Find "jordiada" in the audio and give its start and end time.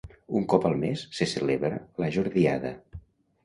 2.19-2.77